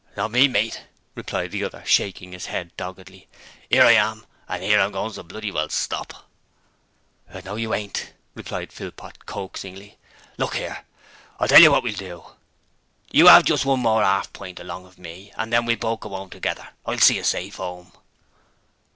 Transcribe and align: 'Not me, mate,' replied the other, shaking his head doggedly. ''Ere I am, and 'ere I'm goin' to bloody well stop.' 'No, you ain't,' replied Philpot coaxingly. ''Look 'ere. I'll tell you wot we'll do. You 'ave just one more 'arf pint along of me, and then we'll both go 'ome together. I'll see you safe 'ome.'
'Not 0.17 0.31
me, 0.31 0.47
mate,' 0.47 0.81
replied 1.13 1.51
the 1.51 1.63
other, 1.63 1.83
shaking 1.85 2.31
his 2.31 2.47
head 2.47 2.75
doggedly. 2.75 3.27
''Ere 3.69 3.85
I 3.85 3.91
am, 3.91 4.25
and 4.49 4.63
'ere 4.63 4.81
I'm 4.81 4.91
goin' 4.91 5.11
to 5.11 5.21
bloody 5.21 5.51
well 5.51 5.69
stop.' 5.69 6.27
'No, 7.45 7.55
you 7.55 7.71
ain't,' 7.75 8.11
replied 8.33 8.73
Philpot 8.73 9.27
coaxingly. 9.27 9.99
''Look 10.39 10.55
'ere. 10.55 10.85
I'll 11.39 11.47
tell 11.47 11.61
you 11.61 11.71
wot 11.71 11.83
we'll 11.83 11.93
do. 11.93 12.23
You 13.11 13.29
'ave 13.29 13.43
just 13.43 13.63
one 13.63 13.81
more 13.81 14.01
'arf 14.01 14.33
pint 14.33 14.59
along 14.59 14.87
of 14.87 14.97
me, 14.97 15.31
and 15.37 15.53
then 15.53 15.67
we'll 15.67 15.75
both 15.77 15.99
go 15.99 16.15
'ome 16.15 16.31
together. 16.31 16.69
I'll 16.83 16.97
see 16.97 17.17
you 17.17 17.23
safe 17.23 17.59
'ome.' 17.59 17.91